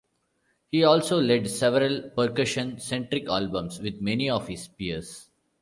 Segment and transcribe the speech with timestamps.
[0.71, 5.29] He also led several percussion-centric albums with many of his peers.